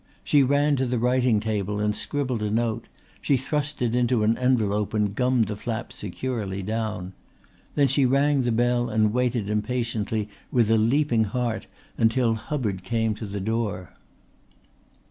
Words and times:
She 0.23 0.41
ran 0.41 0.77
to 0.77 0.87
the 0.87 0.97
writing 0.97 1.39
table 1.39 1.79
and 1.79 1.95
scribbled 1.95 2.41
a 2.41 2.49
note; 2.49 2.87
she 3.21 3.37
thrust 3.37 3.83
it 3.83 3.93
into 3.93 4.23
an 4.23 4.35
envelope 4.35 4.95
and 4.95 5.13
gummed 5.15 5.45
the 5.45 5.55
flap 5.55 5.93
securely 5.93 6.63
down. 6.63 7.13
Then 7.75 7.87
she 7.87 8.07
rang 8.07 8.41
the 8.41 8.51
bell 8.51 8.89
and 8.89 9.13
waited 9.13 9.47
impatiently 9.47 10.27
with 10.51 10.71
a 10.71 10.77
leaping 10.79 11.25
heart 11.25 11.67
until 11.99 12.33
Hubbard 12.33 12.81
came 12.83 13.13
to 13.13 13.27
the 13.27 13.39
door. 13.39 13.91